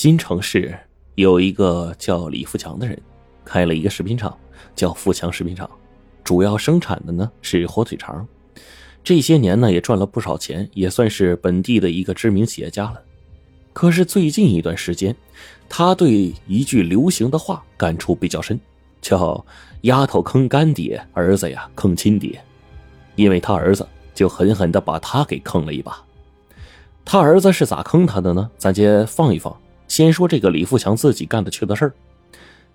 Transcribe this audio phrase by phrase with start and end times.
[0.00, 0.78] 新城市
[1.16, 2.96] 有一个叫李富强的人，
[3.44, 4.32] 开了一个食品厂，
[4.76, 5.68] 叫富强食品厂，
[6.22, 8.24] 主要生产的呢是火腿肠。
[9.02, 13.02] 这些年呢也赚了不少钱，也算是本地的一个知名企业家了。
[13.72, 15.12] 可是最近一段时间，
[15.68, 18.56] 他对一句流行的话感触比较深，
[19.02, 19.44] 叫
[19.82, 22.40] “丫头坑干爹，儿子呀坑亲爹”，
[23.16, 23.84] 因为他儿子
[24.14, 26.00] 就狠狠的把他给坑了一把。
[27.04, 28.48] 他儿子是咋坑他的呢？
[28.56, 29.52] 咱先放一放。
[29.88, 31.92] 先说这个李富强自己干的缺德事儿。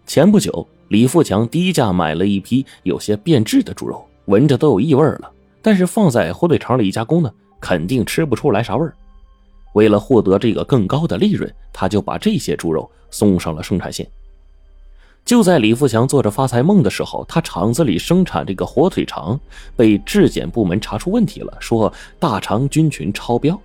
[0.05, 5.31] 前不久，李富强低价买了一批有些变质的猪肉，闻着都有异味了。
[5.62, 7.31] 但是放在火腿肠里加工呢，
[7.62, 8.94] 肯定吃不出来啥味儿。
[9.76, 14.05] 为了获得这个更高的利润，他就把这些猪肉送上了生产线。
[15.23, 19.40] 就在李富强做着发财梦的时候，他厂子里生产这个火腿肠
[19.77, 23.57] 被质检部门查出问题了，说大肠菌群超标。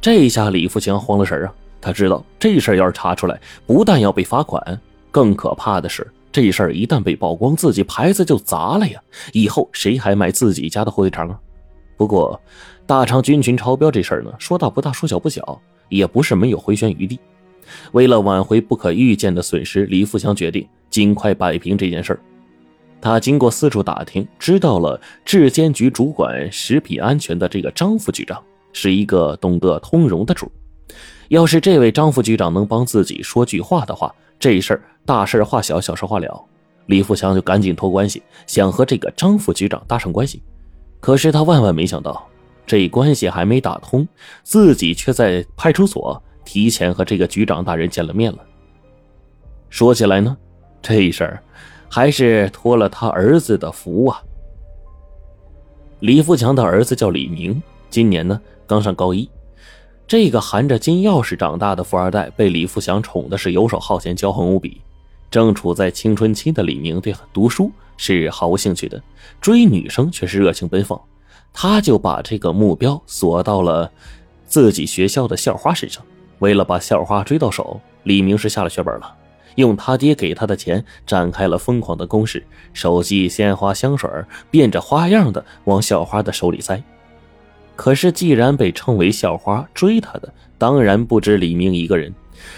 [0.00, 1.54] 这下李富强慌了神啊！
[1.84, 4.80] 他知道这事儿要是查出来，不但要被罚款，
[5.10, 8.98] 更可怕的是，这事儿一旦被曝光，自己牌子就砸了呀！
[9.34, 11.38] 以后谁还买自己家的火腿肠啊？
[11.98, 12.40] 不过，
[12.86, 17.20] 大肠菌群超标这事儿呢，说大不大，说小不小，也不是没有回旋余地。
[17.92, 22.20] 为了挽回不可预见的损失，李富强决定尽快摆平这件事儿。
[22.98, 28.42] 他经过四处打听，知道了质监局主管食品安全的这个张副局长。
[28.76, 30.50] 是一个懂得通融的主，
[31.28, 36.44] 要是这位张副局长能帮自己说句话的话，这事儿大事化小，小事化了。
[36.86, 40.42] 李富强就赶紧托关系，想和这个张副局长搭上关系。
[41.00, 42.26] 可是他万万没想到，
[42.66, 44.06] 这关系还没打通，
[44.42, 48.38] 自己却在派出所提前和这个局长大人见了面了。
[49.70, 50.36] 说起来呢，
[50.82, 51.42] 这事儿
[51.88, 54.22] 还是托了他儿子的福啊。
[56.00, 58.40] 李富强的儿子叫李明，今年呢。
[58.66, 59.28] 刚上高一，
[60.06, 64.80] 这个含着金钥匙长大的富二代被李富祥宠的是游手好闲、骄横无比。
[65.30, 69.02] 正处在青春期的李明对读书是毫无兴趣的，
[69.40, 71.00] 追女生却是热情奔放。
[71.52, 73.90] 他就把这个目标锁到了
[74.46, 76.04] 自己学校的校花身上。
[76.40, 79.14] 为了把校花追到手，李明是下了血本了，
[79.54, 84.10] 用他爹给他的钱展开了疯狂的攻势，手机、鲜花、香水
[84.50, 86.82] 变着花样的往校花的手里塞。
[87.76, 92.12] 可是，既然被称为校花，追她的当然不止李明一个人。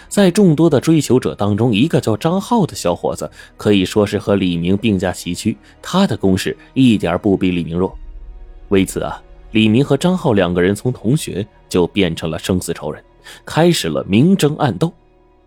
[0.09, 7.97] 在众多的追求者当中，一个叫张浩的小伙子可以说是和李明并驾齐驱，他的攻势一点不比李明弱。
[8.69, 9.23] 为此啊，
[9.53, 13.03] 李明和张浩两个人从同学就变成了生死仇人，
[13.45, 14.93] 开始了明争暗斗。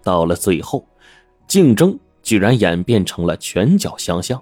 [0.03, 0.86] 到了最后，
[1.47, 4.41] 竞争居然演变成了拳脚相向。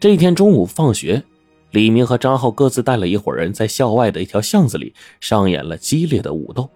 [0.00, 1.22] 这天中午放学。
[1.72, 6.68] 李明和张浩各自带了一伙人，在校外的一条巷子里上演了激烈的武斗。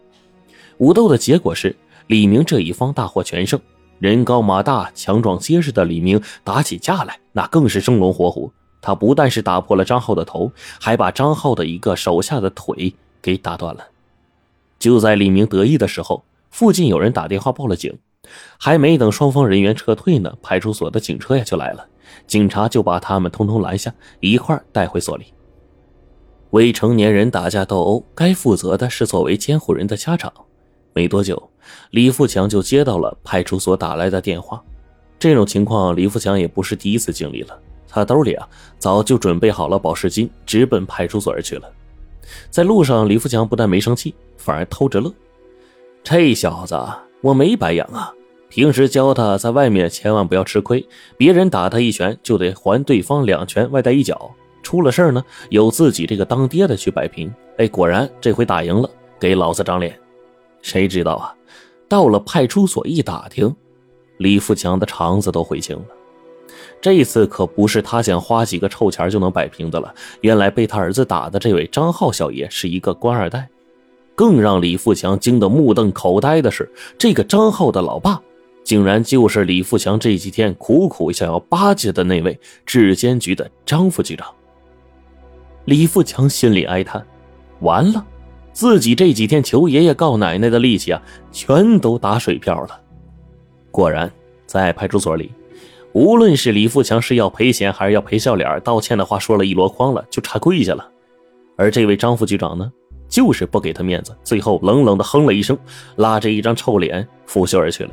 [0.79, 1.77] 武斗的结果是，
[2.07, 3.61] 李明这一方大获全胜。
[3.99, 8.51] 人高马大、强壮结实的李明打起架来，那更是生龙活虎。
[8.81, 13.87] 他不但是打破了张浩的头，还把张浩的一个手下的腿给打断了。
[14.79, 17.99] 就在李明得意的时候，附近有人打电话报了警。
[18.59, 21.87] 还没等双方人员撤退呢，派出所的警车呀就来了。
[22.27, 25.27] 警察就把他们通通拦下，一块带回所里。
[26.51, 30.33] 未成年人打架斗殴，该负责的是作为监护人的家长。
[30.93, 31.51] 没多久，
[31.91, 34.63] 李富强就接到了派出所打来的电话。
[35.19, 37.59] 这种情况，李富强也不是第一次经历了。
[37.89, 38.49] 他兜里啊
[38.79, 41.71] 早就准备好了保释金，直奔派出所而去了。
[42.51, 45.13] 在路上，李富强不但没生气，反而偷着乐。
[46.03, 46.79] 这小子，
[47.23, 48.13] 我没白养啊！
[48.49, 54.31] 平时教他在外面千万不要吃亏，别人打他一拳就得还对方两拳，外带一脚。
[54.63, 57.33] 出了事呢，有自己这个当爹的去摆平。
[57.59, 58.89] 哎，果然这回打赢了，
[59.19, 59.99] 给老子长脸。
[60.63, 61.35] 谁知道啊，
[61.89, 63.55] 到了派出所一打听，
[64.19, 65.85] 李富强的肠子都悔青了。
[66.81, 69.93] 这次可不是他想花几个臭钱就能摆平的了。
[70.21, 73.49] 原来被他儿子打的这位张浩小爷是一个官二代。
[74.17, 76.69] 更让李富强惊得目瞪口呆的是，
[76.99, 78.21] 这个张浩的老爸。
[78.65, 84.27] 竟然就是李富强这几天苦苦想要巴结的那位质监局的张副局长。
[85.67, 87.07] 李富强心里哀叹：
[87.61, 88.05] 完了，
[88.53, 91.01] 自己这几天求爷爷告奶奶的力气啊，
[91.31, 92.81] 全都打水漂了。
[93.71, 94.11] 果然，
[94.47, 95.31] 在派出所里，
[95.93, 100.91] 无论是李富强是要赔钱还是要赔笑脸，道歉的话说了一箩筐了，就差跪下了。
[101.57, 102.73] 而这位张副局长呢，
[103.09, 105.57] 就是不给他面子，最后冷冷的哼了一声，
[105.97, 107.91] 拉着一张臭脸拂袖而去了。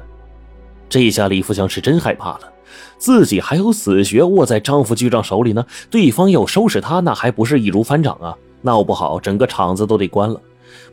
[0.90, 2.52] 这下李富强是真害怕了，
[2.98, 8.36] 自己还有死穴握在张副局长手里呢，对方要收拾他，那还不是易如反掌啊？
[8.62, 10.40] 闹不好整个厂子都得关了。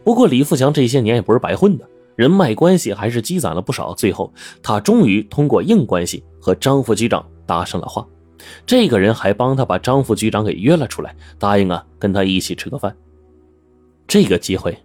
[0.02, 1.86] 不过李富强这些年也不是白混的，
[2.16, 3.94] 人脉关系还是积攒了不少。
[3.94, 4.32] 最后，
[4.62, 8.06] 他终于通过硬关系和张副局长搭上了话。
[8.66, 12.94] 这个人还帮他把张副局长给约了出来，答应啊跟他一起吃个饭。
[14.10, 14.76] 这个机会，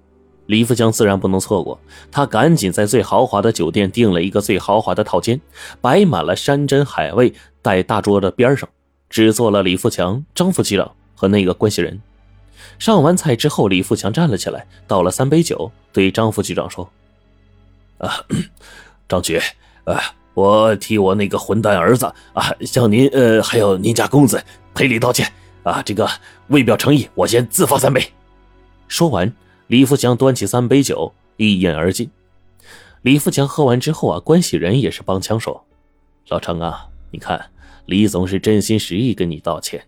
[0.46, 1.80] 李富强自然不能错过。
[2.12, 5.42] 他赶紧在最豪华的酒店订了一个最豪华的套间，
[5.82, 7.34] 摆满了山珍海味，
[7.64, 8.70] 在大桌的边上，
[9.10, 12.00] 只坐了李富强、张副局长和那个关系人。
[12.78, 16.88] 上完菜之后，李富强站了起来，倒了三杯酒，对张副局长说
[17.98, 18.14] ：“啊，
[19.10, 19.42] 张局，
[19.86, 20.00] 啊，
[20.36, 24.40] 我替我那个混蛋儿子啊，向您呃，还有您家公子
[24.76, 25.28] 赔礼道歉
[25.64, 25.82] 啊！
[25.84, 26.08] 这个
[26.50, 28.08] 为表诚意，我先自罚三杯。”
[28.88, 29.34] 说完，
[29.68, 32.10] 李富强端起三杯酒，一饮而尽。
[33.02, 35.66] 李富强喝完之后啊，关系人也是帮腔说
[36.30, 37.52] ：“老程啊，你看，
[37.86, 39.84] 李总是真心实意跟你道歉。”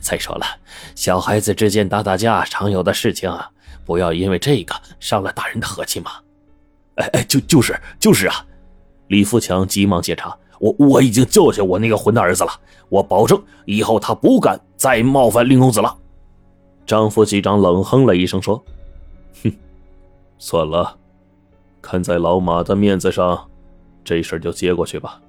[0.00, 0.46] 再说了，
[0.94, 3.50] 小孩子之间打打架常有的事情啊，
[3.84, 6.12] 不要因为这个伤了大人的和气嘛。
[6.94, 8.44] 哎哎，就就是就是啊！
[9.08, 12.50] 李富强急忙接茬：“我我已经教训我那个混蛋儿子了，
[12.88, 15.96] 我保证以后他不敢再冒犯令公子了。”
[16.88, 18.64] 张副局长冷哼了一声说
[19.44, 19.52] ：“哼，
[20.38, 20.96] 算了，
[21.82, 23.46] 看在老马的面子上，
[24.02, 25.20] 这事就接过去吧。”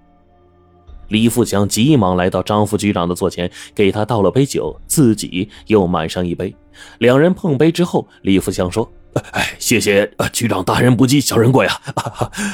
[1.09, 6.55] 李富强急忙来到张副局长的座前，给他倒了杯酒，自己又满上一杯。
[6.99, 8.89] 两人碰杯之后，李富强说
[9.33, 11.81] ：“哎，谢谢局长大人不计小人过呀！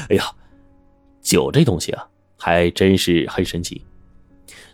[0.10, 0.26] 哎呀，
[1.22, 2.08] 酒这东西啊，
[2.40, 3.86] 还真是很神奇，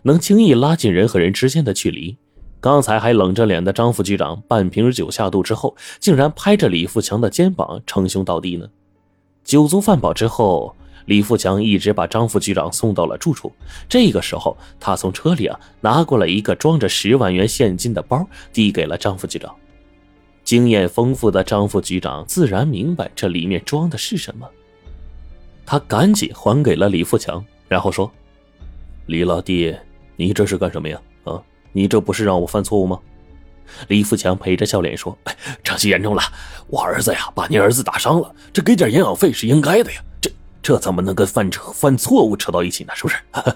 [0.04, 2.16] 能轻易拉近人和人之间的距离。
[2.62, 8.66] 刚才还冷着脸的张副局长，半瓶酒下肚之后，竟然拍着李富强的肩膀称兄道弟呢。
[9.42, 10.74] 酒足饭饱之后。”
[11.06, 13.50] 李富强一直把张副局长送到了住处。
[13.88, 19.52] 这个时候，他从车里啊拿过了一个装着十万元现金的包，递给了张副局长。
[20.44, 24.48] 经验丰富的张副局长自然明白这里面装的是什么，
[25.66, 28.08] 他赶紧还给了李富强，然后说
[29.06, 29.74] ：“李老弟，
[30.14, 31.02] 你这是干什么呀？
[31.72, 32.98] 你这不是让我犯错误吗？”
[33.88, 36.22] 李富强陪着笑脸说：“哎这就严重了，
[36.66, 40.30] 我儿子呀把您儿子打伤了，这给点营养费是应该的呀。”这
[40.62, 42.92] 这怎么能跟犯扯犯错误扯到一起呢？
[42.94, 43.16] 是不是？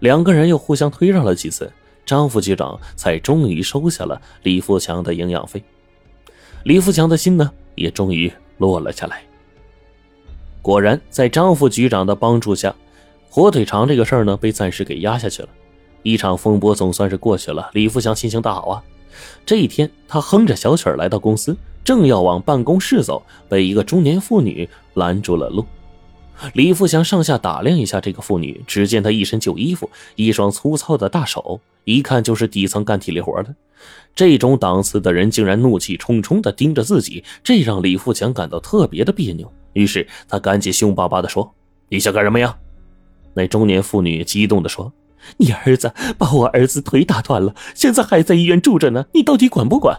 [0.00, 1.72] 两个人又互相推让了几次，
[2.04, 5.62] 张副局长才终于收下了李富强的营养费。
[6.64, 9.22] 李富强的心呢，也终于落了下来。
[10.60, 12.74] 果然，在张副局长的帮助下，
[13.30, 15.48] 火腿肠这个事儿呢，被暂时给压下去了。
[16.04, 18.84] 一场风波总算是过去了，李富强心情大好啊。
[19.44, 25.64] 这一天，他哼着小曲来到公司，正要往办公室走，被一个中年妇女拦住了路。
[26.52, 33.54] 李富祥上下打量一下这个妇女，只见她一身旧衣服，一双粗糙的大手，一看就是底层干体力活的。
[34.14, 39.50] 这种档次的人竟然怒气冲冲地盯着自己，这让李富强感到特别的别扭。
[39.72, 41.52] 于是他赶紧凶巴巴地说
[41.88, 42.56] ：“你想干什么呀？”
[43.34, 44.92] 那中年妇女激动地说
[45.36, 49.98] ：“你儿子把我儿子腿打断了，现在还在医院住着呢，你到底管不管？”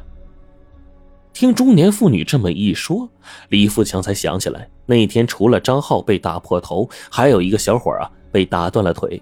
[1.34, 3.10] 听中年妇女这么一说，
[3.50, 9.22] 李富强才想起来，那天除了张浩被打破头，还有一个小伙啊被打断了腿。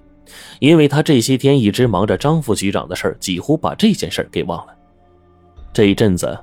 [0.59, 4.73] 因为他这些天一直忙着张副局长的事几乎把这件事给忘了。
[5.73, 6.37] 这一阵子，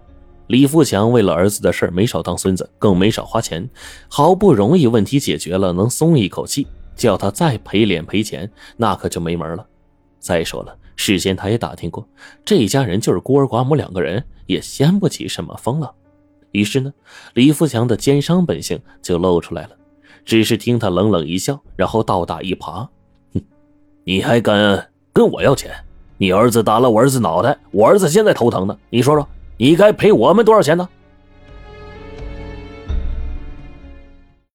[0.49, 3.69] 李富强为了儿子的事没少当孙子，更没少花钱。
[4.09, 6.67] 好不容易问题解决了，能松一口气，
[7.01, 9.67] 叫他再赔脸赔钱，那可就没门了。
[10.19, 10.77] 再说了。
[10.97, 12.07] 事先他也打听过，
[12.45, 15.91] 这一家人就是孤儿寡母两个人，也掀不起什么风浪。
[16.53, 16.93] 于是呢，
[17.33, 19.71] 李富强的奸商本性就露出来了。
[20.27, 22.87] 只是听他冷冷一笑，然后倒打一耙
[23.33, 23.41] ：“哼，
[24.05, 25.73] 你还敢跟我要钱？
[26.19, 28.77] 你儿子打了我儿子脑袋，我儿子现在头疼呢。
[28.91, 29.27] 你说说，
[29.57, 30.87] 你该赔我们多少钱呢？”